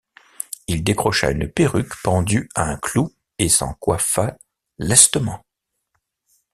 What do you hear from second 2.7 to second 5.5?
clou et s’en coiffa lestement.